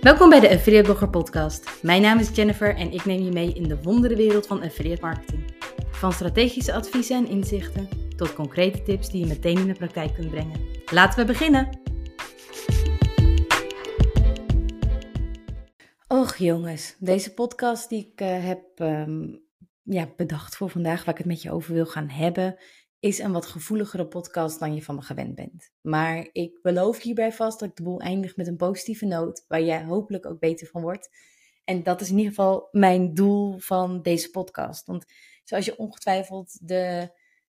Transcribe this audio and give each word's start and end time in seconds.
Welkom 0.00 0.28
bij 0.28 0.40
de 0.40 0.50
Affiliate 0.50 0.84
Blogger 0.84 1.10
Podcast. 1.10 1.82
Mijn 1.82 2.02
naam 2.02 2.18
is 2.18 2.34
Jennifer 2.34 2.76
en 2.76 2.92
ik 2.92 3.04
neem 3.04 3.22
je 3.22 3.30
mee 3.30 3.52
in 3.52 3.62
de 3.62 3.82
wonderenwereld 3.82 4.46
van 4.46 4.62
affiliate 4.62 5.00
marketing. 5.00 5.54
Van 5.90 6.12
strategische 6.12 6.72
adviezen 6.72 7.16
en 7.16 7.28
inzichten 7.28 7.88
tot 8.16 8.34
concrete 8.34 8.82
tips 8.82 9.10
die 9.10 9.20
je 9.20 9.26
meteen 9.26 9.58
in 9.58 9.66
de 9.66 9.74
praktijk 9.74 10.14
kunt 10.14 10.30
brengen. 10.30 10.60
Laten 10.92 11.18
we 11.18 11.24
beginnen! 11.24 11.80
Och 16.08 16.36
jongens, 16.36 16.96
deze 16.98 17.34
podcast 17.34 17.88
die 17.88 18.12
ik 18.12 18.20
uh, 18.20 18.44
heb 18.44 18.62
ehm, 18.74 19.36
ja, 19.82 20.08
bedacht 20.16 20.56
voor 20.56 20.70
vandaag, 20.70 21.04
waar 21.04 21.14
ik 21.14 21.18
het 21.18 21.26
met 21.26 21.42
je 21.42 21.52
over 21.52 21.74
wil 21.74 21.86
gaan 21.86 22.08
hebben, 22.08 22.58
is 23.00 23.18
een 23.18 23.32
wat 23.32 23.46
gevoeligere 23.46 24.06
podcast 24.06 24.58
dan 24.58 24.74
je 24.74 24.82
van 24.82 24.94
me 24.94 25.02
gewend 25.02 25.34
bent. 25.34 25.70
Maar 25.80 26.28
ik 26.32 26.58
beloof 26.62 27.02
hierbij 27.02 27.32
vast 27.32 27.60
dat 27.60 27.68
ik 27.68 27.76
de 27.76 27.82
boel 27.82 28.00
eindig 28.00 28.36
met 28.36 28.46
een 28.46 28.56
positieve 28.56 29.06
noot, 29.06 29.44
waar 29.48 29.62
jij 29.62 29.84
hopelijk 29.84 30.26
ook 30.26 30.38
beter 30.38 30.66
van 30.66 30.82
wordt. 30.82 31.08
En 31.64 31.82
dat 31.82 32.00
is 32.00 32.10
in 32.10 32.16
ieder 32.16 32.32
geval 32.32 32.68
mijn 32.70 33.14
doel 33.14 33.58
van 33.58 34.02
deze 34.02 34.30
podcast. 34.30 34.86
Want 34.86 35.04
zoals 35.44 35.64
je 35.64 35.78
ongetwijfeld 35.78 36.68
de, 36.68 37.10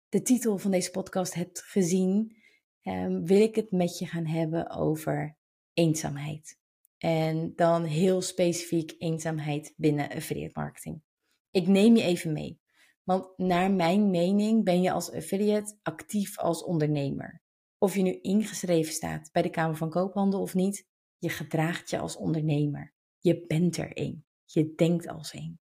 de 0.09 0.23
titel 0.23 0.59
van 0.59 0.71
deze 0.71 0.91
podcast 0.91 1.35
hebt 1.35 1.63
gezien, 1.63 2.37
um, 2.83 3.27
wil 3.27 3.41
ik 3.41 3.55
het 3.55 3.71
met 3.71 3.99
je 3.99 4.07
gaan 4.07 4.27
hebben 4.27 4.71
over 4.71 5.37
eenzaamheid. 5.73 6.59
En 6.99 7.53
dan 7.57 7.85
heel 7.85 8.23
specifiek 8.23 8.95
eenzaamheid 8.99 9.75
binnen 9.77 10.09
affiliate 10.09 10.61
marketing. 10.61 11.03
Ik 11.51 11.67
neem 11.67 11.97
je 11.97 12.03
even 12.03 12.33
mee. 12.33 12.61
Want 13.09 13.39
naar 13.39 13.71
mijn 13.71 14.11
mening 14.11 14.65
ben 14.65 14.83
je 14.83 14.93
als 14.93 15.13
affiliate 15.13 15.79
actief 15.83 16.39
als 16.39 16.65
ondernemer. 16.65 17.43
Of 17.79 17.95
je 17.95 18.03
nu 18.03 18.19
ingeschreven 18.21 18.93
staat 18.93 19.33
bij 19.33 19.43
de 19.43 19.51
Kamer 19.51 19.77
van 19.77 19.91
Koophandel 19.91 20.41
of 20.41 20.55
niet, 20.55 20.87
je 21.19 21.29
gedraagt 21.29 21.91
je 21.91 21.99
als 21.99 22.17
ondernemer. 22.17 22.95
Je 23.19 23.47
bent 23.47 23.77
er 23.77 23.93
één. 23.93 24.27
Je 24.45 24.75
denkt 24.75 25.09
als 25.09 25.33
één. 25.33 25.61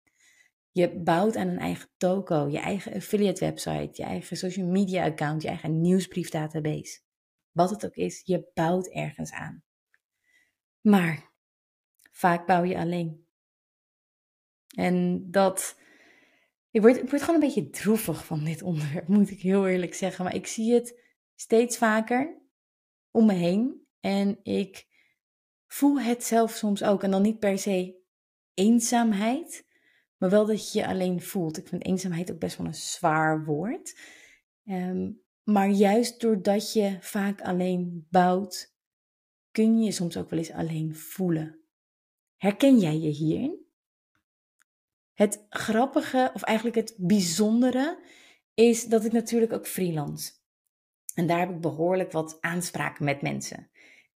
Je 0.71 1.01
bouwt 1.03 1.37
aan 1.37 1.48
een 1.48 1.59
eigen 1.59 1.89
toko, 1.97 2.48
je 2.48 2.59
eigen 2.59 2.93
affiliate 2.95 3.45
website, 3.45 3.91
je 3.93 4.03
eigen 4.03 4.37
social 4.37 4.67
media 4.67 5.05
account, 5.05 5.43
je 5.43 5.49
eigen 5.49 5.81
nieuwsbriefdatabase. 5.81 7.01
Wat 7.53 7.71
het 7.71 7.87
ook 7.87 7.97
is, 7.97 8.23
je 8.25 8.51
bouwt 8.55 8.89
ergens 8.89 9.33
aan. 9.33 9.65
Maar 10.81 11.33
vaak 12.11 12.47
bouw 12.47 12.62
je 12.62 12.78
alleen. 12.78 13.27
En 14.75 15.27
dat 15.31 15.84
ik 16.77 16.83
word, 16.83 16.97
ik 16.97 17.09
gewoon 17.09 17.35
een 17.35 17.47
beetje 17.47 17.71
droevig 17.71 18.27
van 18.27 18.45
dit 18.45 18.63
onderwerp, 18.63 19.09
moet 19.09 19.31
ik 19.31 19.41
heel 19.41 19.67
eerlijk 19.67 19.95
zeggen. 19.95 20.25
Maar 20.25 20.35
ik 20.35 20.47
zie 20.47 20.73
het 20.73 21.01
steeds 21.35 21.77
vaker 21.77 22.43
om 23.11 23.27
me 23.27 23.33
heen. 23.33 23.87
En 24.01 24.39
ik 24.43 24.87
voel 25.67 26.01
het 26.01 26.25
zelf 26.25 26.51
soms 26.51 26.83
ook. 26.83 27.03
En 27.03 27.11
dan 27.11 27.23
niet 27.23 27.39
per 27.39 27.59
se 27.59 28.01
eenzaamheid, 28.55 29.67
maar 30.17 30.31
wel 30.31 30.47
dat 30.47 30.73
je 30.73 30.79
je 30.79 30.87
alleen 30.87 31.21
voelt. 31.21 31.57
Ik 31.57 31.69
vind 31.69 31.85
eenzaamheid 31.85 32.33
ook 32.33 32.39
best 32.39 32.57
wel 32.57 32.67
een 32.67 32.75
zwaar 32.75 33.45
woord. 33.45 33.99
Ehm, 34.65 35.11
maar 35.43 35.69
juist 35.69 36.21
doordat 36.21 36.73
je 36.73 36.97
vaak 37.01 37.41
alleen 37.41 38.07
bouwt, 38.11 38.75
kun 39.51 39.79
je 39.79 39.85
je 39.85 39.93
soms 39.93 40.17
ook 40.17 40.31
wel 40.31 40.39
eens 40.39 40.53
alleen 40.53 40.95
voelen. 40.95 41.61
Herken 42.37 42.79
jij 42.79 42.99
je 42.99 43.09
hierin? 43.09 43.66
Het 45.17 45.47
grappige, 45.48 46.31
of 46.34 46.42
eigenlijk 46.42 46.77
het 46.77 46.95
bijzondere, 46.98 47.98
is 48.55 48.84
dat 48.84 49.05
ik 49.05 49.12
natuurlijk 49.12 49.53
ook 49.53 49.67
freelance. 49.67 50.33
En 51.14 51.27
daar 51.27 51.39
heb 51.39 51.50
ik 51.50 51.61
behoorlijk 51.61 52.12
wat 52.12 52.39
aanspraken 52.41 53.05
met 53.05 53.22
mensen. 53.22 53.70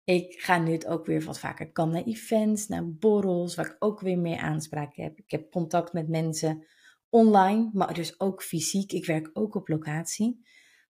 Ik 0.03 0.41
ga 0.41 0.57
nu 0.57 0.71
het 0.71 0.87
ook 0.87 1.05
weer 1.05 1.21
wat 1.21 1.39
vaker 1.39 1.71
kan 1.71 1.91
naar 1.91 2.03
events, 2.03 2.67
naar 2.67 2.91
borrels, 2.91 3.55
waar 3.55 3.65
ik 3.65 3.75
ook 3.79 3.99
weer 3.99 4.19
meer 4.19 4.37
aanspraken 4.37 5.03
heb. 5.03 5.17
Ik 5.17 5.31
heb 5.31 5.51
contact 5.51 5.93
met 5.93 6.07
mensen 6.07 6.65
online, 7.09 7.69
maar 7.73 7.93
dus 7.93 8.19
ook 8.19 8.43
fysiek. 8.43 8.91
Ik 8.91 9.05
werk 9.05 9.29
ook 9.33 9.55
op 9.55 9.67
locatie. 9.67 10.45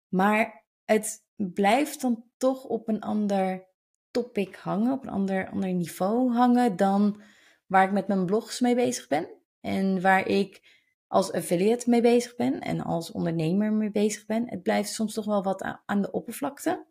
Maar 0.08 0.66
het 0.86 1.26
blijft 1.36 2.02
dan 2.02 2.24
toch 2.38 2.64
op 2.64 2.88
een 2.88 3.02
ander 3.02 3.68
topic 4.12 4.56
hangen, 4.56 4.92
op 4.92 5.04
een 5.04 5.10
ander, 5.10 5.50
ander 5.50 5.74
niveau 5.74 6.34
hangen 6.34 6.76
dan 6.76 7.22
waar 7.66 7.86
ik 7.86 7.92
met 7.92 8.08
mijn 8.08 8.26
blogs 8.26 8.60
mee 8.60 8.76
bezig 8.76 9.08
ben. 9.08 9.39
En 9.62 10.02
waar 10.02 10.28
ik 10.28 10.78
als 11.08 11.32
affiliate 11.32 11.90
mee 11.90 12.02
bezig 12.02 12.36
ben 12.36 12.60
en 12.60 12.82
als 12.82 13.12
ondernemer 13.12 13.74
mee 13.74 13.92
bezig 13.92 14.26
ben, 14.26 14.50
het 14.50 14.64
blijft 14.64 14.90
soms 14.90 15.14
toch 15.14 15.26
wel 15.26 15.44
wat 15.44 15.80
aan 15.86 16.02
de 16.02 16.12
oppervlakte. 16.12 16.88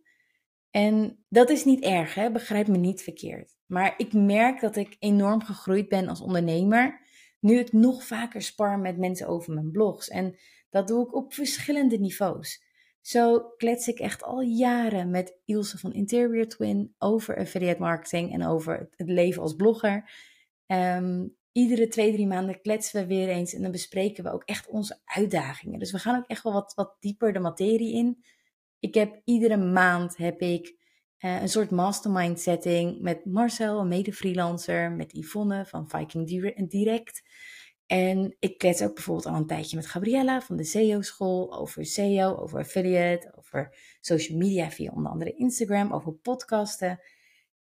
En 0.70 1.24
dat 1.28 1.50
is 1.50 1.64
niet 1.64 1.84
erg, 1.84 2.14
hè? 2.14 2.30
begrijp 2.30 2.68
me 2.68 2.76
niet 2.76 3.02
verkeerd. 3.02 3.56
Maar 3.66 3.94
ik 3.96 4.12
merk 4.12 4.60
dat 4.60 4.76
ik 4.76 4.96
enorm 4.98 5.42
gegroeid 5.42 5.88
ben 5.88 6.08
als 6.08 6.20
ondernemer. 6.20 7.00
Nu 7.40 7.58
ik 7.58 7.72
nog 7.72 8.04
vaker 8.04 8.42
spar 8.42 8.78
met 8.78 8.98
mensen 8.98 9.28
over 9.28 9.54
mijn 9.54 9.70
blogs. 9.70 10.08
En 10.08 10.36
dat 10.70 10.88
doe 10.88 11.06
ik 11.06 11.14
op 11.14 11.34
verschillende 11.34 11.98
niveaus. 11.98 12.62
Zo 13.00 13.40
klets 13.56 13.88
ik 13.88 13.98
echt 13.98 14.22
al 14.22 14.40
jaren 14.40 15.10
met 15.10 15.38
Ilse 15.44 15.78
van 15.78 15.92
Interior 15.92 16.48
Twin 16.48 16.94
over 16.98 17.38
affiliate 17.38 17.80
marketing 17.80 18.32
en 18.32 18.46
over 18.46 18.88
het 18.96 19.08
leven 19.08 19.42
als 19.42 19.54
blogger. 19.54 20.10
Um, 20.66 21.36
iedere 21.52 21.88
twee, 21.88 22.12
drie 22.12 22.26
maanden 22.26 22.60
kletsen 22.60 23.00
we 23.00 23.06
weer 23.06 23.28
eens 23.28 23.54
en 23.54 23.62
dan 23.62 23.70
bespreken 23.70 24.24
we 24.24 24.32
ook 24.32 24.44
echt 24.44 24.68
onze 24.68 25.00
uitdagingen. 25.04 25.78
Dus 25.78 25.92
we 25.92 25.98
gaan 25.98 26.16
ook 26.16 26.26
echt 26.26 26.42
wel 26.42 26.52
wat, 26.52 26.72
wat 26.74 26.96
dieper 27.00 27.32
de 27.32 27.40
materie 27.40 27.94
in. 27.94 28.24
Ik 28.78 28.94
heb 28.94 29.20
iedere 29.24 29.56
maand 29.56 30.16
heb 30.16 30.40
ik 30.40 30.76
uh, 31.18 31.40
een 31.40 31.48
soort 31.48 31.70
mastermind 31.70 32.40
setting 32.40 33.00
met 33.00 33.24
Marcel, 33.24 33.80
een 33.80 33.88
mede-freelancer, 33.88 34.92
met 34.92 35.12
Yvonne 35.12 35.66
van 35.66 35.88
Viking 35.88 36.48
Direct. 36.68 37.22
En 37.86 38.36
ik 38.38 38.58
klets 38.58 38.82
ook 38.82 38.94
bijvoorbeeld 38.94 39.26
al 39.26 39.34
een 39.34 39.46
tijdje 39.46 39.76
met 39.76 39.86
Gabriella 39.86 40.40
van 40.40 40.56
de 40.56 40.64
SEO-school 40.64 41.58
over 41.58 41.86
SEO, 41.86 42.36
over 42.36 42.58
affiliate, 42.58 43.32
over 43.36 43.76
social 44.00 44.38
media 44.38 44.70
via 44.70 44.92
onder 44.94 45.12
andere 45.12 45.34
Instagram, 45.34 45.92
over 45.92 46.12
podcasten. 46.12 47.00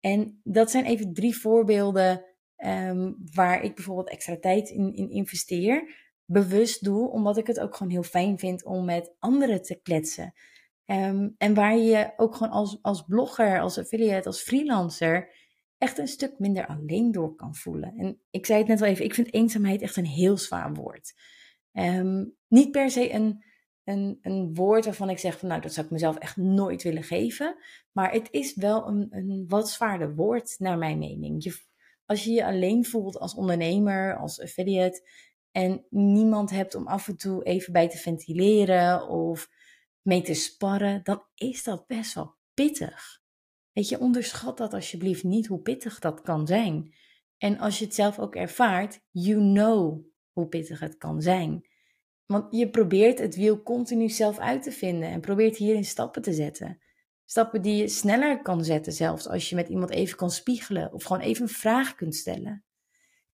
En 0.01 0.41
dat 0.45 0.71
zijn 0.71 0.85
even 0.85 1.13
drie 1.13 1.39
voorbeelden 1.39 2.25
Ehm, 2.57 3.13
waar 3.33 3.63
ik 3.63 3.75
bijvoorbeeld 3.75 4.11
extra 4.11 4.39
tijd 4.39 4.69
in, 4.71 4.95
in 4.95 5.11
investeer, 5.11 6.05
bewust 6.25 6.85
doe, 6.85 7.11
omdat 7.11 7.37
ik 7.37 7.47
het 7.47 7.61
ook 7.61 7.77
gewoon 7.77 7.93
heel 7.93 8.03
fijn 8.03 8.39
vind 8.39 8.65
om 8.65 8.85
met 8.85 9.15
anderen 9.19 9.63
te 9.63 9.81
kletsen. 9.83 10.33
Um, 10.87 11.35
en 11.39 11.55
waar 11.55 11.77
je 11.77 12.13
ook 12.17 12.35
gewoon 12.35 12.53
als, 12.53 12.79
als 12.83 13.03
blogger, 13.03 13.61
als 13.61 13.79
affiliate, 13.79 14.27
als 14.27 14.43
freelancer 14.43 15.35
echt 15.79 15.99
een 15.99 16.09
stuk 16.09 16.39
minder 16.39 16.67
alleen 16.67 17.13
door 17.13 17.35
kan 17.35 17.55
voelen. 17.55 17.95
En 17.97 18.21
ik 18.31 18.47
zei 18.47 18.59
het 18.59 18.69
net 18.69 18.81
al 18.81 18.87
even, 18.87 19.05
ik 19.05 19.15
vind 19.15 19.35
eenzaamheid 19.35 19.83
echt 19.83 19.97
een 19.97 20.07
heel 20.07 20.37
zwaar 20.37 20.75
woord. 20.75 21.15
Um, 21.73 22.37
niet 22.49 22.71
per 22.71 22.91
se 22.91 23.13
een, 23.13 23.45
een, 23.85 24.19
een 24.23 24.55
woord 24.55 24.85
waarvan 24.85 25.11
ik 25.11 25.19
zeg 25.19 25.39
van 25.39 25.49
nou, 25.49 25.61
dat 25.61 25.73
zou 25.73 25.87
ik 25.87 25.93
mezelf 25.93 26.17
echt 26.17 26.37
nooit 26.37 26.83
willen 26.83 27.03
geven. 27.03 27.57
Maar 27.93 28.13
het 28.13 28.29
is 28.31 28.55
wel 28.55 28.89
een, 28.89 29.07
een 29.11 29.45
wat 29.49 29.71
zwaarder 29.71 30.15
woord 30.15 30.55
naar 30.59 30.79
mijn 30.79 30.99
mening. 30.99 31.45
Je, 31.45 31.59
als 32.07 32.25
je 32.25 32.31
je 32.31 32.45
alleen 32.45 32.85
voelt 32.85 33.19
als 33.19 33.35
ondernemer, 33.35 34.17
als 34.17 34.41
affiliate 34.41 35.09
en 35.51 35.87
niemand 35.91 36.51
hebt 36.51 36.75
om 36.75 36.87
af 36.87 37.09
en 37.09 37.17
toe 37.17 37.45
even 37.45 37.73
bij 37.73 37.89
te 37.89 37.97
ventileren 37.97 39.09
of 39.09 39.49
mee 40.03 40.23
te 40.23 40.35
sparren, 40.35 41.01
dan 41.03 41.23
is 41.35 41.65
dat 41.65 41.87
best 41.87 42.15
wel 42.15 42.35
pittig. 42.55 43.23
Weet 43.73 43.89
je, 43.89 44.01
onderschat 44.01 44.59
dat 44.59 44.75
alsjeblieft 44.75 45.25
niet 45.25 45.47
hoe 45.47 45.61
pittig 45.61 45.99
dat 45.99 46.21
kan 46.21 46.47
zijn. 46.47 46.95
En 47.39 47.59
als 47.59 47.79
je 47.79 47.85
het 47.85 47.95
zelf 47.95 48.19
ook 48.19 48.35
ervaart, 48.35 49.01
you 49.11 49.39
know 49.39 50.05
hoe 50.33 50.49
pittig 50.49 50.81
het 50.81 50.97
kan 50.97 51.23
zijn. 51.23 51.69
Want 52.27 52.57
je 52.57 52.71
probeert 52.71 53.19
het 53.19 53.37
wiel 53.37 53.63
continu 53.63 54.09
zelf 54.09 54.39
uit 54.39 54.63
te 54.63 54.73
vinden 54.73 55.09
en 55.09 55.21
probeert 55.21 55.57
hierin 55.57 55.85
stappen 55.85 56.23
te 56.23 56.33
zetten. 56.33 56.81
Stappen 57.27 57.63
die 57.63 57.77
je 57.77 57.89
sneller 57.89 58.43
kan 58.43 58.65
zetten, 58.65 58.93
zelfs 58.93 59.29
als 59.29 59.49
je 59.49 59.55
met 59.55 59.69
iemand 59.69 59.91
even 59.91 60.17
kan 60.17 60.31
spiegelen 60.31 60.93
of 60.93 61.05
gewoon 61.05 61.23
even 61.23 61.43
een 61.43 61.49
vraag 61.49 61.95
kunt 61.95 62.15
stellen. 62.15 62.65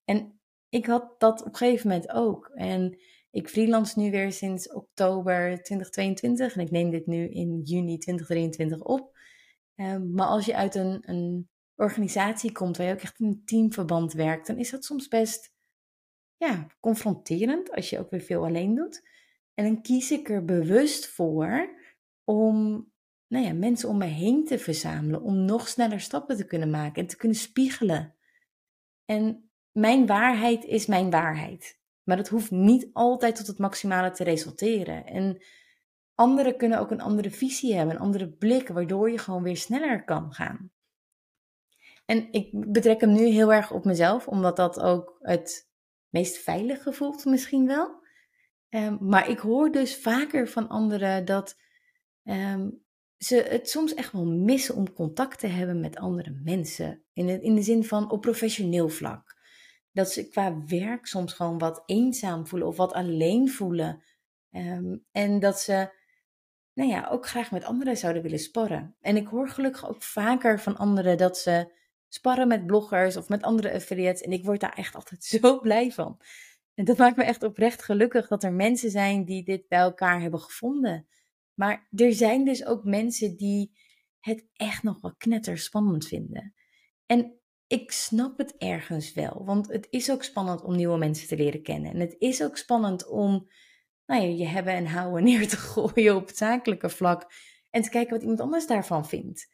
En 0.04 0.40
ik 0.68 0.86
had 0.86 1.20
dat 1.20 1.40
op 1.40 1.46
een 1.46 1.56
gegeven 1.56 1.88
moment 1.88 2.10
ook. 2.10 2.50
En 2.54 2.98
ik 3.30 3.48
freelance 3.48 4.00
nu 4.00 4.10
weer 4.10 4.32
sinds 4.32 4.72
oktober 4.72 5.62
2022 5.62 6.54
en 6.54 6.60
ik 6.60 6.70
neem 6.70 6.90
dit 6.90 7.06
nu 7.06 7.28
in 7.28 7.60
juni 7.60 7.98
2023 7.98 8.80
op. 8.80 9.18
Ehm, 9.74 10.12
maar 10.12 10.26
als 10.26 10.44
je 10.44 10.56
uit 10.56 10.74
een, 10.74 11.02
een 11.10 11.48
organisatie 11.76 12.52
komt 12.52 12.76
waar 12.76 12.86
je 12.86 12.92
ook 12.92 13.00
echt 13.00 13.20
in 13.20 13.26
een 13.26 13.42
teamverband 13.44 14.12
werkt, 14.12 14.46
dan 14.46 14.58
is 14.58 14.70
dat 14.70 14.84
soms 14.84 15.08
best 15.08 15.52
ja, 16.36 16.66
confronterend 16.80 17.70
als 17.72 17.90
je 17.90 17.98
ook 17.98 18.10
weer 18.10 18.20
veel 18.20 18.44
alleen 18.44 18.74
doet. 18.74 19.08
En 19.54 19.64
dan 19.64 19.82
kies 19.82 20.10
ik 20.10 20.28
er 20.28 20.44
bewust 20.44 21.06
voor 21.06 21.78
om 22.24 22.86
nou 23.32 23.44
ja, 23.44 23.52
mensen 23.52 23.88
om 23.88 23.98
me 23.98 24.04
heen 24.04 24.44
te 24.44 24.58
verzamelen 24.58 25.22
om 25.22 25.44
nog 25.44 25.68
sneller 25.68 26.00
stappen 26.00 26.36
te 26.36 26.46
kunnen 26.46 26.70
maken 26.70 27.02
en 27.02 27.08
te 27.08 27.16
kunnen 27.16 27.38
spiegelen. 27.38 28.14
En 29.04 29.50
mijn 29.70 30.06
waarheid 30.06 30.64
is 30.64 30.86
mijn 30.86 31.10
waarheid. 31.10 31.80
Maar 32.02 32.16
dat 32.16 32.28
hoeft 32.28 32.50
niet 32.50 32.90
altijd 32.92 33.36
tot 33.36 33.46
het 33.46 33.58
maximale 33.58 34.10
te 34.10 34.24
resulteren. 34.24 35.06
En 35.06 35.42
anderen 36.14 36.56
kunnen 36.56 36.78
ook 36.78 36.90
een 36.90 37.00
andere 37.00 37.30
visie 37.30 37.74
hebben, 37.74 37.94
een 37.94 38.00
andere 38.00 38.28
blik, 38.28 38.68
waardoor 38.68 39.10
je 39.10 39.18
gewoon 39.18 39.42
weer 39.42 39.56
sneller 39.56 40.04
kan 40.04 40.32
gaan. 40.32 40.72
En 42.04 42.32
ik 42.32 42.72
betrek 42.72 43.00
hem 43.00 43.12
nu 43.12 43.26
heel 43.26 43.52
erg 43.52 43.72
op 43.72 43.84
mezelf, 43.84 44.28
omdat 44.28 44.56
dat 44.56 44.80
ook 44.80 45.16
het 45.20 45.70
meest 46.08 46.36
veilige 46.36 46.92
voelt 46.92 47.24
misschien 47.24 47.66
wel. 47.66 48.00
Um, 48.68 48.98
maar 49.00 49.28
ik 49.28 49.38
hoor 49.38 49.70
dus 49.70 49.96
vaker 49.96 50.48
van 50.48 50.68
anderen 50.68 51.24
dat 51.24 51.60
um, 52.24 52.81
ze 53.24 53.46
het 53.48 53.70
soms 53.70 53.94
echt 53.94 54.12
wel 54.12 54.26
missen 54.26 54.74
om 54.74 54.92
contact 54.92 55.38
te 55.38 55.46
hebben 55.46 55.80
met 55.80 55.96
andere 55.96 56.40
mensen. 56.42 57.02
In 57.12 57.26
de, 57.26 57.40
in 57.40 57.54
de 57.54 57.62
zin 57.62 57.84
van 57.84 58.10
op 58.10 58.20
professioneel 58.20 58.88
vlak. 58.88 59.40
Dat 59.92 60.12
ze 60.12 60.28
qua 60.28 60.64
werk 60.66 61.06
soms 61.06 61.32
gewoon 61.32 61.58
wat 61.58 61.82
eenzaam 61.86 62.46
voelen 62.46 62.68
of 62.68 62.76
wat 62.76 62.92
alleen 62.92 63.50
voelen. 63.50 64.02
Um, 64.50 65.04
en 65.12 65.40
dat 65.40 65.60
ze 65.60 65.90
nou 66.74 66.90
ja, 66.90 67.08
ook 67.08 67.26
graag 67.26 67.50
met 67.50 67.64
anderen 67.64 67.96
zouden 67.96 68.22
willen 68.22 68.38
sparren. 68.38 68.96
En 69.00 69.16
ik 69.16 69.26
hoor 69.26 69.48
gelukkig 69.48 69.88
ook 69.88 70.02
vaker 70.02 70.60
van 70.60 70.76
anderen 70.76 71.18
dat 71.18 71.38
ze 71.38 71.72
sparren 72.08 72.48
met 72.48 72.66
bloggers 72.66 73.16
of 73.16 73.28
met 73.28 73.42
andere 73.42 73.72
affiliates. 73.72 74.22
En 74.22 74.32
ik 74.32 74.44
word 74.44 74.60
daar 74.60 74.74
echt 74.74 74.94
altijd 74.94 75.24
zo 75.40 75.60
blij 75.60 75.92
van. 75.92 76.20
En 76.74 76.84
dat 76.84 76.96
maakt 76.96 77.16
me 77.16 77.24
echt 77.24 77.42
oprecht 77.42 77.82
gelukkig 77.82 78.28
dat 78.28 78.42
er 78.42 78.52
mensen 78.52 78.90
zijn 78.90 79.24
die 79.24 79.44
dit 79.44 79.68
bij 79.68 79.78
elkaar 79.78 80.20
hebben 80.20 80.40
gevonden. 80.40 81.06
Maar 81.62 81.88
er 81.90 82.12
zijn 82.12 82.44
dus 82.44 82.66
ook 82.66 82.84
mensen 82.84 83.36
die 83.36 83.72
het 84.20 84.46
echt 84.52 84.82
nog 84.82 85.00
wel 85.00 85.14
knetterspannend 85.16 86.06
vinden. 86.06 86.54
En 87.06 87.40
ik 87.66 87.90
snap 87.92 88.38
het 88.38 88.56
ergens 88.56 89.12
wel, 89.12 89.44
want 89.44 89.68
het 89.68 89.86
is 89.90 90.10
ook 90.10 90.22
spannend 90.22 90.62
om 90.62 90.76
nieuwe 90.76 90.98
mensen 90.98 91.28
te 91.28 91.36
leren 91.36 91.62
kennen. 91.62 91.92
En 91.92 92.00
het 92.00 92.16
is 92.18 92.42
ook 92.42 92.56
spannend 92.56 93.08
om 93.08 93.48
nou 94.06 94.22
ja, 94.22 94.28
je 94.28 94.46
hebben 94.46 94.72
en 94.72 94.86
houden 94.86 95.24
neer 95.32 95.48
te 95.48 95.56
gooien 95.56 96.16
op 96.16 96.26
het 96.26 96.36
zakelijke 96.36 96.88
vlak 96.88 97.32
en 97.70 97.82
te 97.82 97.90
kijken 97.90 98.12
wat 98.12 98.22
iemand 98.22 98.40
anders 98.40 98.66
daarvan 98.66 99.06
vindt. 99.06 99.48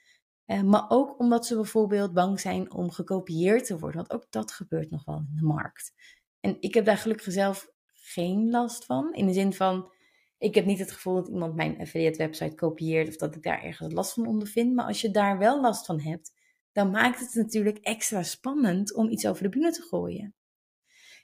Uh, 0.46 0.62
maar 0.62 0.84
ook 0.88 1.19
omdat 1.19 1.46
ze 1.46 1.55
bijvoorbeeld 1.55 2.12
bang 2.12 2.40
zijn 2.40 2.72
om 2.72 2.90
gekopieerd 2.90 3.66
te 3.66 3.78
worden, 3.78 4.06
want 4.06 4.22
ook 4.22 4.31
dat 4.31 4.52
gebeurt 4.52 4.90
nog 4.90 5.05
wel 5.05 5.16
in 5.16 5.37
de 5.37 5.46
markt. 5.46 5.93
En 6.40 6.56
ik 6.60 6.75
heb 6.75 6.84
daar 6.84 6.99
gelukkig 6.99 7.32
zelf 7.32 7.70
geen 7.87 8.50
last 8.50 8.84
van, 8.84 9.14
in 9.14 9.26
de 9.26 9.32
zin 9.32 9.52
van, 9.52 9.96
ik 10.38 10.55
heb 10.55 10.64
niet 10.64 10.79
het 10.79 10.93
gevoel 10.93 11.14
dat 11.14 11.29
iemand 11.29 11.55
mijn 11.55 11.81
affiliate 11.81 12.19
website 12.19 12.55
kopieert 12.55 13.08
of 13.08 13.17
dat 13.17 13.35
ik 13.35 13.43
daar 13.43 13.62
ergens 13.62 13.93
last 13.93 14.12
van 14.12 14.26
ondervind. 14.26 14.75
Maar 14.75 14.87
als 14.87 15.00
je 15.00 15.11
daar 15.11 15.38
wel 15.38 15.61
last 15.61 15.87
van 15.87 16.00
hebt, 16.00 16.32
dan 16.73 16.90
maakt 16.90 17.20
het 17.20 17.35
natuurlijk 17.35 17.79
extra 17.79 18.23
spannend 18.23 18.94
om 18.94 19.08
iets 19.08 19.26
over 19.26 19.43
de 19.43 19.49
bühne 19.49 19.73
te 19.73 19.82
gooien. 19.82 20.35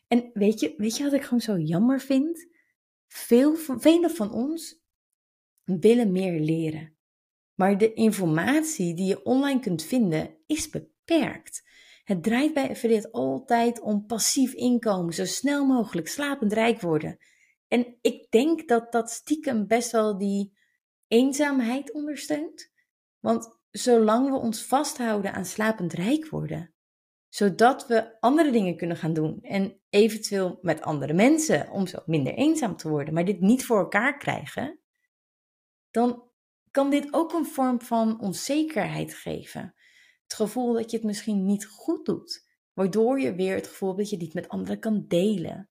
En 0.07 0.31
weet 0.33 0.61
je, 0.61 0.75
weet 0.77 0.97
je 0.97 1.05
wat 1.05 1.13
ik 1.13 1.23
gewoon 1.23 1.41
zo 1.41 1.59
jammer 1.59 2.01
vind? 2.01 2.49
Veel 3.07 3.57
van, 3.57 3.81
van 4.11 4.33
ons 4.33 4.83
willen 5.65 6.13
meer 6.13 6.41
leren. 6.41 6.97
Maar 7.55 7.79
de 7.79 7.93
informatie 7.93 8.95
die 8.95 9.07
je 9.07 9.25
online 9.25 9.61
kunt 9.61 9.83
vinden 9.83 10.37
is 10.47 10.71
beperkt. 10.71 11.69
Het 12.05 12.23
draait 12.23 12.55
bij 12.55 12.71
affiliate 12.71 13.13
altijd 13.13 13.81
om 13.81 14.07
passief 14.07 14.53
inkomen, 14.53 15.15
zo 15.15 15.25
snel 15.25 15.67
mogelijk 15.67 16.09
slapend 16.09 16.53
rijk 16.53 16.81
worden. 16.81 17.19
En 17.75 17.99
ik 18.01 18.31
denk 18.31 18.69
dat 18.69 18.93
dat 18.93 19.11
stiekem 19.11 19.67
best 19.67 19.91
wel 19.91 20.19
die 20.19 20.59
eenzaamheid 21.07 21.93
ondersteunt. 21.93 22.73
Want 23.21 23.59
zolang 23.71 24.31
we 24.31 24.37
ons 24.37 24.65
vasthouden 24.65 25.33
aan 25.33 25.45
slapend 25.45 25.93
rijk 25.93 26.29
worden, 26.29 26.75
zodat 27.29 27.87
we 27.87 28.21
andere 28.21 28.51
dingen 28.51 28.77
kunnen 28.77 28.97
gaan 28.97 29.13
doen 29.13 29.43
en 29.43 29.81
eventueel 29.89 30.59
met 30.63 30.83
andere 30.83 31.13
mensen 31.13 31.71
om 31.71 31.87
zo 31.87 31.99
minder 32.07 32.35
eenzaam 32.35 32.77
te 32.77 32.89
worden, 32.89 33.15
maar 33.15 33.25
dit 33.25 33.41
niet 33.41 33.65
voor 33.65 33.79
elkaar 33.79 34.19
krijgen, 34.19 34.81
dan 35.91 36.31
kan 36.71 36.91
dit 36.91 37.13
ook 37.13 37.33
een 37.33 37.47
vorm 37.47 37.81
van 37.81 38.21
onzekerheid 38.21 39.15
geven. 39.15 39.75
Het 40.23 40.35
gevoel 40.35 40.73
dat 40.73 40.91
je 40.91 40.97
het 40.97 41.07
misschien 41.07 41.47
niet 41.47 41.67
goed 41.67 42.07
doet, 42.07 42.49
waardoor 42.73 43.21
je 43.21 43.35
weer 43.35 43.55
het 43.55 43.67
gevoel 43.67 43.95
dat 43.97 44.09
je 44.09 44.17
het 44.17 44.25
niet 44.25 44.35
met 44.35 44.49
anderen 44.49 44.79
kan 44.79 45.05
delen. 45.09 45.69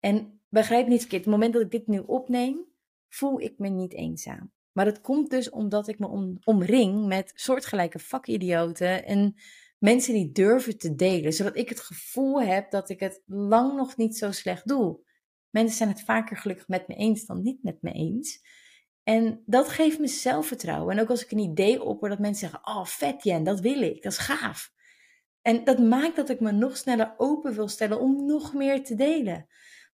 En 0.00 0.35
begrijp 0.60 0.86
niet 0.86 1.00
verkeerd, 1.00 1.24
het 1.24 1.32
moment 1.32 1.52
dat 1.52 1.62
ik 1.62 1.70
dit 1.70 1.86
nu 1.86 1.98
opneem, 1.98 2.64
voel 3.08 3.40
ik 3.40 3.58
me 3.58 3.68
niet 3.68 3.92
eenzaam. 3.92 4.52
Maar 4.72 4.84
dat 4.84 5.00
komt 5.00 5.30
dus 5.30 5.50
omdat 5.50 5.88
ik 5.88 5.98
me 5.98 6.38
omring 6.44 7.06
met 7.06 7.32
soortgelijke 7.34 7.98
vakidioten 7.98 9.04
en 9.04 9.34
mensen 9.78 10.14
die 10.14 10.32
durven 10.32 10.78
te 10.78 10.94
delen, 10.94 11.32
zodat 11.32 11.56
ik 11.56 11.68
het 11.68 11.80
gevoel 11.80 12.42
heb 12.42 12.70
dat 12.70 12.88
ik 12.88 13.00
het 13.00 13.22
lang 13.26 13.76
nog 13.76 13.96
niet 13.96 14.16
zo 14.16 14.32
slecht 14.32 14.68
doe. 14.68 15.00
Mensen 15.50 15.76
zijn 15.76 15.88
het 15.88 16.02
vaker 16.02 16.36
gelukkig 16.36 16.68
met 16.68 16.88
me 16.88 16.94
eens 16.94 17.26
dan 17.26 17.42
niet 17.42 17.62
met 17.62 17.82
me 17.82 17.92
eens. 17.92 18.40
En 19.02 19.42
dat 19.46 19.68
geeft 19.68 19.98
me 19.98 20.06
zelfvertrouwen. 20.06 20.96
En 20.96 21.02
ook 21.02 21.10
als 21.10 21.24
ik 21.24 21.30
een 21.30 21.38
idee 21.38 21.82
opper 21.82 22.08
dat 22.08 22.18
mensen 22.18 22.48
zeggen: 22.48 22.68
Oh, 22.68 22.84
vet 22.84 23.22
Jen, 23.22 23.44
dat 23.44 23.60
wil 23.60 23.80
ik, 23.82 24.02
dat 24.02 24.12
is 24.12 24.18
gaaf. 24.18 24.72
En 25.42 25.64
dat 25.64 25.78
maakt 25.78 26.16
dat 26.16 26.28
ik 26.28 26.40
me 26.40 26.52
nog 26.52 26.76
sneller 26.76 27.14
open 27.16 27.54
wil 27.54 27.68
stellen 27.68 28.00
om 28.00 28.26
nog 28.26 28.54
meer 28.54 28.84
te 28.84 28.94
delen. 28.94 29.46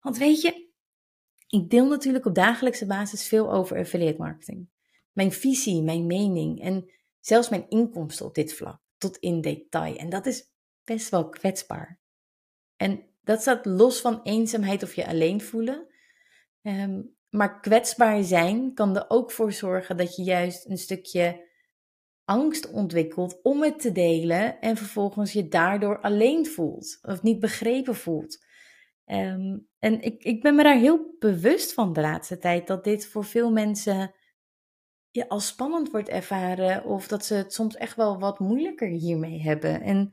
Want 0.03 0.19
weet 0.19 0.41
je, 0.41 0.69
ik 1.47 1.71
deel 1.71 1.87
natuurlijk 1.87 2.27
op 2.27 2.35
dagelijkse 2.35 2.87
basis 2.87 3.29
veel 3.29 3.53
over 3.53 3.79
affiliate 3.79 4.19
marketing. 4.19 4.69
Mijn 5.13 5.33
visie, 5.33 5.83
mijn 5.83 6.07
mening 6.07 6.61
en 6.63 6.91
zelfs 7.21 7.49
mijn 7.49 7.69
inkomsten 7.69 8.27
op 8.27 8.35
dit 8.35 8.55
vlak 8.55 8.81
tot 8.99 9.17
in 9.17 9.41
detail. 9.41 9.97
En 9.97 10.09
dat 10.09 10.27
is 10.27 10.51
best 10.85 11.09
wel 11.09 11.29
kwetsbaar. 11.29 12.01
En 12.77 13.03
dat 13.21 13.41
staat 13.41 13.67
los 13.67 14.01
van 14.01 14.23
eenzaamheid 14.23 14.83
of 14.83 14.95
je 14.95 15.07
alleen 15.07 15.41
voelen. 15.41 15.87
Um, 16.63 17.17
maar 17.31 17.61
kwetsbaar 17.61 18.23
zijn 18.23 18.75
kan 18.75 18.97
er 18.97 19.05
ook 19.09 19.31
voor 19.31 19.53
zorgen 19.53 19.97
dat 19.97 20.17
je 20.17 20.23
juist 20.23 20.69
een 20.69 20.79
stukje 20.79 21.51
angst 22.25 22.71
ontwikkelt 22.71 23.43
om 23.43 23.63
het 23.63 23.81
te 23.81 23.93
delen 23.93 24.61
en 24.61 24.77
vervolgens 24.77 25.33
je 25.33 25.49
daardoor 25.49 26.01
alleen 26.01 26.47
voelt 26.47 26.99
of 27.03 27.23
niet 27.23 27.41
begrepen 27.41 27.95
voelt. 27.95 28.45
Um, 29.12 29.69
en 29.79 30.00
ik, 30.00 30.25
ik 30.25 30.43
ben 30.43 30.55
me 30.55 30.62
daar 30.62 30.79
heel 30.79 31.17
bewust 31.19 31.73
van 31.73 31.93
de 31.93 32.00
laatste 32.00 32.38
tijd 32.38 32.67
dat 32.67 32.85
dit 32.85 33.06
voor 33.06 33.25
veel 33.25 33.50
mensen 33.50 34.14
als 35.29 35.47
spannend 35.47 35.91
wordt 35.91 36.09
ervaren 36.09 36.85
of 36.85 37.09
dat 37.09 37.25
ze 37.25 37.35
het 37.35 37.53
soms 37.53 37.76
echt 37.76 37.97
wel 37.97 38.19
wat 38.19 38.38
moeilijker 38.38 38.88
hiermee 38.88 39.43
hebben. 39.43 39.81
En 39.81 40.12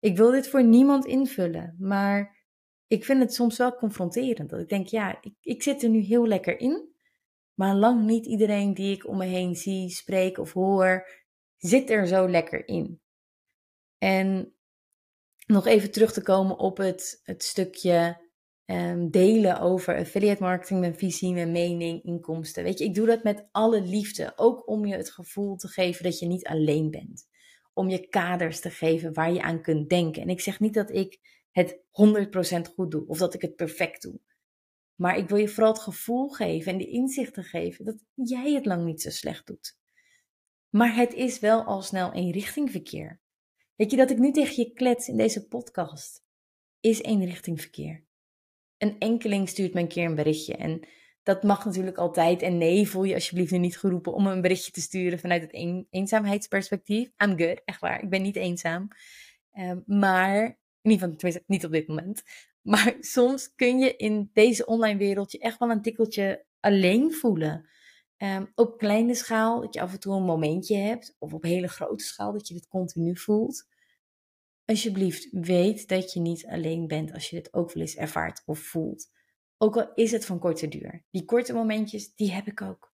ik 0.00 0.16
wil 0.16 0.30
dit 0.30 0.48
voor 0.48 0.64
niemand 0.64 1.06
invullen, 1.06 1.76
maar 1.78 2.44
ik 2.86 3.04
vind 3.04 3.20
het 3.20 3.34
soms 3.34 3.56
wel 3.56 3.76
confronterend. 3.76 4.50
Dat 4.50 4.60
ik 4.60 4.68
denk, 4.68 4.86
ja, 4.86 5.18
ik, 5.22 5.34
ik 5.40 5.62
zit 5.62 5.82
er 5.82 5.88
nu 5.88 5.98
heel 5.98 6.26
lekker 6.26 6.60
in, 6.60 6.94
maar 7.54 7.74
lang 7.74 8.04
niet 8.04 8.26
iedereen 8.26 8.74
die 8.74 8.94
ik 8.94 9.06
om 9.06 9.16
me 9.16 9.24
heen 9.24 9.54
zie, 9.54 9.90
spreek 9.90 10.38
of 10.38 10.52
hoor, 10.52 11.08
zit 11.56 11.90
er 11.90 12.06
zo 12.06 12.28
lekker 12.28 12.68
in. 12.68 13.00
En 13.98 14.54
nog 15.46 15.66
even 15.66 15.90
terug 15.90 16.12
te 16.12 16.22
komen 16.22 16.58
op 16.58 16.76
het, 16.76 17.20
het 17.22 17.42
stukje 17.42 18.24
um, 18.66 19.10
delen 19.10 19.60
over 19.60 19.96
affiliate 19.96 20.42
marketing, 20.42 20.80
mijn 20.80 20.98
visie, 20.98 21.32
mijn 21.32 21.52
mening, 21.52 22.02
inkomsten. 22.02 22.62
Weet 22.62 22.78
je, 22.78 22.84
ik 22.84 22.94
doe 22.94 23.06
dat 23.06 23.22
met 23.22 23.48
alle 23.52 23.80
liefde. 23.80 24.32
Ook 24.36 24.68
om 24.68 24.86
je 24.86 24.94
het 24.94 25.10
gevoel 25.10 25.56
te 25.56 25.68
geven 25.68 26.04
dat 26.04 26.18
je 26.18 26.26
niet 26.26 26.46
alleen 26.46 26.90
bent. 26.90 27.28
Om 27.72 27.88
je 27.88 28.08
kaders 28.08 28.60
te 28.60 28.70
geven 28.70 29.12
waar 29.12 29.32
je 29.32 29.42
aan 29.42 29.62
kunt 29.62 29.88
denken. 29.88 30.22
En 30.22 30.28
ik 30.28 30.40
zeg 30.40 30.60
niet 30.60 30.74
dat 30.74 30.90
ik 30.90 31.18
het 31.50 31.78
100% 32.68 32.72
goed 32.74 32.90
doe 32.90 33.06
of 33.06 33.18
dat 33.18 33.34
ik 33.34 33.40
het 33.40 33.56
perfect 33.56 34.02
doe. 34.02 34.20
Maar 34.94 35.16
ik 35.16 35.28
wil 35.28 35.38
je 35.38 35.48
vooral 35.48 35.72
het 35.72 35.82
gevoel 35.82 36.28
geven 36.28 36.72
en 36.72 36.78
de 36.78 36.88
inzichten 36.88 37.44
geven 37.44 37.84
dat 37.84 38.04
jij 38.14 38.52
het 38.52 38.66
lang 38.66 38.84
niet 38.84 39.02
zo 39.02 39.10
slecht 39.10 39.46
doet. 39.46 39.78
Maar 40.68 40.94
het 40.94 41.14
is 41.14 41.38
wel 41.38 41.64
al 41.64 41.82
snel 41.82 42.12
eenrichtingverkeer. 42.12 43.20
Weet 43.74 43.90
je 43.90 43.96
dat 43.96 44.10
ik 44.10 44.18
nu 44.18 44.32
tegen 44.32 44.62
je 44.62 44.72
klets 44.72 45.08
in 45.08 45.16
deze 45.16 45.46
podcast? 45.46 46.24
Is 46.80 47.02
eenrichtingverkeer 47.02 48.05
een 48.78 48.98
enkeling 48.98 49.48
stuurt 49.48 49.74
me 49.74 49.80
een 49.80 49.88
keer 49.88 50.04
een 50.04 50.14
berichtje. 50.14 50.56
En 50.56 50.80
dat 51.22 51.42
mag 51.42 51.64
natuurlijk 51.64 51.96
altijd. 51.96 52.42
En 52.42 52.58
nee, 52.58 52.88
voel 52.88 53.04
je 53.04 53.14
alsjeblieft 53.14 53.50
nu 53.50 53.58
niet 53.58 53.78
geroepen 53.78 54.12
om 54.12 54.26
een 54.26 54.40
berichtje 54.40 54.72
te 54.72 54.80
sturen 54.80 55.18
vanuit 55.18 55.42
het 55.42 55.86
eenzaamheidsperspectief. 55.90 57.10
I'm 57.24 57.38
good, 57.38 57.62
echt 57.64 57.80
waar. 57.80 58.02
Ik 58.02 58.10
ben 58.10 58.22
niet 58.22 58.36
eenzaam. 58.36 58.88
Uh, 59.54 59.72
maar, 59.86 60.58
niet, 60.82 61.00
van, 61.00 61.18
niet 61.46 61.64
op 61.64 61.72
dit 61.72 61.88
moment. 61.88 62.22
Maar 62.66 62.96
soms 63.00 63.54
kun 63.54 63.78
je 63.78 63.96
in 63.96 64.30
deze 64.32 64.66
online 64.66 64.98
wereld 64.98 65.32
je 65.32 65.38
echt 65.38 65.58
wel 65.58 65.70
een 65.70 65.82
tikkeltje 65.82 66.44
alleen 66.60 67.12
voelen. 67.12 67.68
Um, 68.18 68.52
op 68.54 68.78
kleine 68.78 69.14
schaal, 69.14 69.60
dat 69.60 69.74
je 69.74 69.80
af 69.80 69.92
en 69.92 70.00
toe 70.00 70.14
een 70.14 70.22
momentje 70.22 70.76
hebt. 70.76 71.16
Of 71.18 71.32
op 71.32 71.42
hele 71.42 71.68
grote 71.68 72.04
schaal, 72.04 72.32
dat 72.32 72.48
je 72.48 72.54
dit 72.54 72.68
continu 72.68 73.16
voelt 73.16 73.66
alsjeblieft 74.66 75.28
weet 75.30 75.88
dat 75.88 76.12
je 76.12 76.20
niet 76.20 76.46
alleen 76.46 76.86
bent 76.86 77.12
als 77.12 77.30
je 77.30 77.36
dit 77.36 77.54
ook 77.54 77.72
wel 77.72 77.82
eens 77.82 77.96
ervaart 77.96 78.42
of 78.46 78.58
voelt. 78.58 79.10
Ook 79.58 79.76
al 79.76 79.92
is 79.94 80.12
het 80.12 80.26
van 80.26 80.38
korte 80.38 80.68
duur. 80.68 81.04
Die 81.10 81.24
korte 81.24 81.52
momentjes, 81.52 82.14
die 82.14 82.32
heb 82.32 82.46
ik 82.46 82.62
ook. 82.62 82.94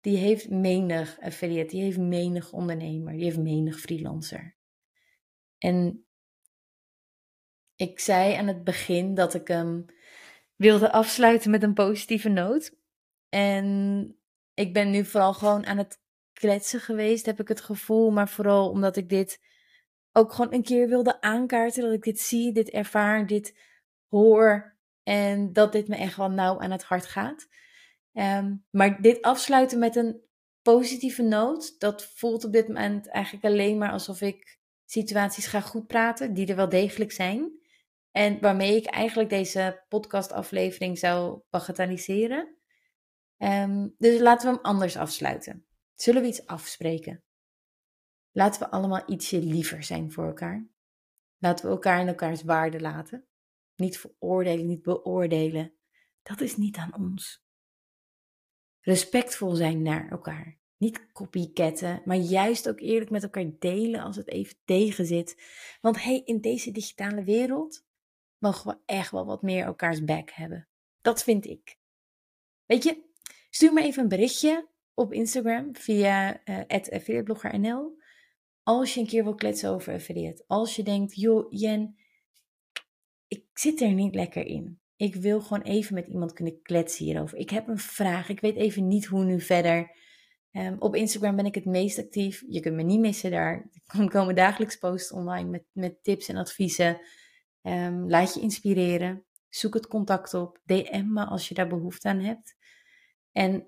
Die 0.00 0.16
heeft 0.16 0.50
menig 0.50 1.20
affiliate, 1.20 1.74
die 1.74 1.82
heeft 1.82 1.98
menig 1.98 2.52
ondernemer, 2.52 3.12
die 3.12 3.24
heeft 3.24 3.38
menig 3.38 3.80
freelancer. 3.80 4.56
En 5.58 6.06
ik 7.76 8.00
zei 8.00 8.34
aan 8.34 8.46
het 8.46 8.64
begin 8.64 9.14
dat 9.14 9.34
ik 9.34 9.48
hem 9.48 9.84
wilde 10.56 10.92
afsluiten 10.92 11.50
met 11.50 11.62
een 11.62 11.74
positieve 11.74 12.28
noot. 12.28 12.76
En 13.28 14.18
ik 14.54 14.72
ben 14.72 14.90
nu 14.90 15.04
vooral 15.04 15.34
gewoon 15.34 15.66
aan 15.66 15.78
het 15.78 16.00
kletsen 16.32 16.80
geweest, 16.80 17.26
heb 17.26 17.40
ik 17.40 17.48
het 17.48 17.60
gevoel. 17.60 18.10
Maar 18.10 18.28
vooral 18.28 18.70
omdat 18.70 18.96
ik 18.96 19.08
dit 19.08 19.40
ook 20.16 20.32
gewoon 20.32 20.52
een 20.52 20.62
keer 20.62 20.88
wilde 20.88 21.20
aankaarten 21.20 21.82
dat 21.82 21.92
ik 21.92 22.02
dit 22.02 22.20
zie, 22.20 22.52
dit 22.52 22.70
ervaar, 22.70 23.26
dit 23.26 23.58
hoor 24.08 24.76
en 25.02 25.52
dat 25.52 25.72
dit 25.72 25.88
me 25.88 25.96
echt 25.96 26.16
wel 26.16 26.30
nauw 26.30 26.60
aan 26.60 26.70
het 26.70 26.84
hart 26.84 27.06
gaat. 27.06 27.48
Ehm, 28.12 28.54
maar 28.70 29.02
dit 29.02 29.22
afsluiten 29.22 29.78
met 29.78 29.96
een 29.96 30.20
positieve 30.62 31.22
noot, 31.22 31.80
dat 31.80 32.04
voelt 32.04 32.44
op 32.44 32.52
dit 32.52 32.68
moment 32.68 33.08
eigenlijk 33.08 33.44
alleen 33.44 33.78
maar 33.78 33.90
alsof 33.90 34.20
ik 34.20 34.58
situaties 34.84 35.46
ga 35.46 35.60
goed 35.60 35.86
praten, 35.86 36.34
die 36.34 36.46
er 36.46 36.56
wel 36.56 36.68
degelijk 36.68 37.12
zijn. 37.12 37.52
En 38.10 38.40
waarmee 38.40 38.76
ik 38.76 38.86
eigenlijk 38.86 39.30
deze 39.30 39.84
podcastaflevering 39.88 40.98
zou 40.98 41.40
bagatelliseren. 41.50 42.56
Um, 43.38 43.94
dus 43.98 44.20
laten 44.20 44.48
we 44.48 44.54
hem 44.54 44.64
anders 44.64 44.96
afsluiten. 44.96 45.66
Zullen 45.94 46.22
we 46.22 46.28
iets 46.28 46.46
afspreken? 46.46 47.23
Laten 48.36 48.60
we 48.60 48.70
allemaal 48.70 49.02
ietsje 49.06 49.42
liever 49.42 49.82
zijn 49.82 50.12
voor 50.12 50.26
elkaar. 50.26 50.66
Laten 51.38 51.64
we 51.64 51.70
elkaar 51.70 52.00
in 52.00 52.08
elkaars 52.08 52.42
waarde 52.42 52.80
laten. 52.80 53.26
Niet 53.76 53.98
veroordelen, 53.98 54.66
niet 54.66 54.82
beoordelen. 54.82 55.72
Dat 56.22 56.40
is 56.40 56.56
niet 56.56 56.76
aan 56.76 56.94
ons. 56.94 57.44
Respectvol 58.80 59.54
zijn 59.54 59.82
naar 59.82 60.10
elkaar. 60.10 60.58
Niet 60.76 61.12
copycatten, 61.12 62.02
maar 62.04 62.16
juist 62.16 62.68
ook 62.68 62.80
eerlijk 62.80 63.10
met 63.10 63.22
elkaar 63.22 63.50
delen 63.58 64.00
als 64.00 64.16
het 64.16 64.28
even 64.28 64.56
tegen 64.64 65.06
zit. 65.06 65.42
Want 65.80 66.02
hey, 66.02 66.22
in 66.24 66.40
deze 66.40 66.70
digitale 66.70 67.24
wereld 67.24 67.86
mogen 68.38 68.70
we 68.70 68.78
echt 68.86 69.10
wel 69.10 69.26
wat 69.26 69.42
meer 69.42 69.64
elkaars 69.64 70.04
back 70.04 70.30
hebben. 70.30 70.68
Dat 71.00 71.22
vind 71.22 71.46
ik. 71.46 71.78
Weet 72.66 72.82
je, 72.82 73.04
stuur 73.50 73.72
me 73.72 73.82
even 73.82 74.02
een 74.02 74.08
berichtje 74.08 74.68
op 74.94 75.12
Instagram 75.12 75.76
via 75.76 76.40
uh, 76.44 76.60
Als 78.64 78.94
je 78.94 79.00
een 79.00 79.06
keer 79.06 79.24
wil 79.24 79.34
kletsen 79.34 79.70
over 79.70 79.94
affiliate. 79.94 80.44
Als 80.46 80.76
je 80.76 80.82
denkt, 80.82 81.14
joh 81.14 81.46
Jen, 81.50 81.96
ik 83.28 83.44
zit 83.52 83.80
er 83.80 83.92
niet 83.92 84.14
lekker 84.14 84.46
in. 84.46 84.80
Ik 84.96 85.14
wil 85.14 85.40
gewoon 85.40 85.62
even 85.62 85.94
met 85.94 86.06
iemand 86.06 86.32
kunnen 86.32 86.62
kletsen 86.62 87.04
hierover. 87.04 87.38
Ik 87.38 87.50
heb 87.50 87.68
een 87.68 87.78
vraag. 87.78 88.28
Ik 88.28 88.40
weet 88.40 88.56
even 88.56 88.88
niet 88.88 89.06
hoe 89.06 89.24
nu 89.24 89.40
verder. 89.40 89.96
Um, 90.52 90.76
op 90.78 90.94
Instagram 90.94 91.36
ben 91.36 91.46
ik 91.46 91.54
het 91.54 91.64
meest 91.64 91.98
actief. 91.98 92.44
Je 92.48 92.60
kunt 92.60 92.74
me 92.74 92.82
niet 92.82 93.00
missen 93.00 93.30
daar. 93.30 93.70
Er 93.98 94.08
komen 94.08 94.34
dagelijks 94.34 94.76
posts 94.76 95.12
online 95.12 95.50
met, 95.50 95.64
met 95.72 96.02
tips 96.02 96.28
en 96.28 96.36
adviezen. 96.36 97.00
Um, 97.62 98.08
laat 98.10 98.34
je 98.34 98.40
inspireren. 98.40 99.24
Zoek 99.48 99.74
het 99.74 99.86
contact 99.86 100.34
op. 100.34 100.60
DM 100.64 101.12
me 101.12 101.24
als 101.24 101.48
je 101.48 101.54
daar 101.54 101.68
behoefte 101.68 102.08
aan 102.08 102.20
hebt. 102.20 102.56
En 103.32 103.66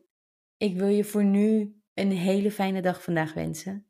ik 0.57 0.77
wil 0.77 0.89
je 0.89 1.05
voor 1.05 1.25
nu 1.25 1.81
een 1.95 2.11
hele 2.13 2.51
fijne 2.51 2.83
dag 2.83 3.03
vandaag 3.03 3.35
wensen. 3.35 3.87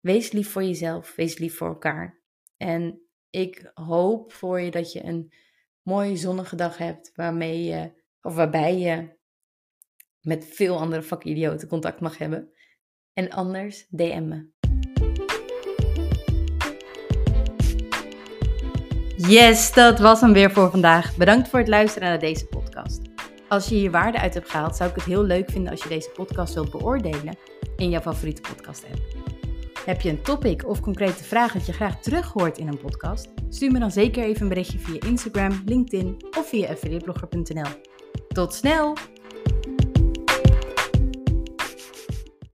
Wees 0.00 0.32
lief 0.32 0.50
voor 0.50 0.62
jezelf. 0.62 1.14
Wees 1.16 1.38
lief 1.38 1.56
voor 1.56 1.68
elkaar. 1.68 2.20
En 2.56 3.00
ik 3.30 3.70
hoop 3.74 4.32
voor 4.32 4.60
je 4.60 4.70
dat 4.70 4.92
je 4.92 5.04
een 5.04 5.32
mooie 5.82 6.16
zonnige 6.16 6.56
dag 6.56 6.78
hebt 6.78 7.12
waarmee 7.14 7.92
of 8.22 8.34
waarbij 8.34 8.78
je 8.78 9.16
met 10.20 10.46
veel 10.46 10.78
andere 10.78 11.02
vakidioten 11.02 11.68
contact 11.68 12.00
mag 12.00 12.18
hebben. 12.18 12.52
En 13.12 13.30
anders 13.30 13.86
DM 13.88 14.28
me. 14.28 14.56
Yes, 19.16 19.72
dat 19.72 19.98
was 19.98 20.20
hem 20.20 20.32
weer 20.32 20.50
voor 20.50 20.70
vandaag. 20.70 21.16
Bedankt 21.16 21.48
voor 21.48 21.58
het 21.58 21.68
luisteren 21.68 22.08
naar 22.08 22.18
deze 22.18 22.46
podcast. 22.46 23.00
Als 23.48 23.68
je 23.68 23.74
hier 23.74 23.90
waarde 23.90 24.18
uit 24.18 24.34
hebt 24.34 24.50
gehaald, 24.50 24.76
zou 24.76 24.90
ik 24.90 24.94
het 24.94 25.04
heel 25.04 25.24
leuk 25.24 25.50
vinden 25.50 25.70
als 25.70 25.82
je 25.82 25.88
deze 25.88 26.10
podcast 26.10 26.54
wilt 26.54 26.70
beoordelen 26.70 27.38
in 27.76 27.90
jouw 27.90 28.00
favoriete 28.00 28.40
podcast 28.40 28.84
app. 28.84 29.17
Heb 29.88 30.00
je 30.00 30.10
een 30.10 30.22
topic 30.22 30.68
of 30.68 30.80
concrete 30.80 31.24
vraag 31.24 31.52
dat 31.52 31.66
je 31.66 31.72
graag 31.72 32.00
terug 32.00 32.32
hoort 32.32 32.58
in 32.58 32.68
een 32.68 32.78
podcast? 32.78 33.28
Stuur 33.48 33.72
me 33.72 33.78
dan 33.78 33.90
zeker 33.90 34.24
even 34.24 34.42
een 34.42 34.48
berichtje 34.48 34.78
via 34.78 35.00
Instagram, 35.06 35.62
LinkedIn 35.64 36.16
of 36.38 36.48
via 36.48 36.68
affiliateblogger.nl. 36.68 37.70
Tot 38.28 38.54
snel! 38.54 38.96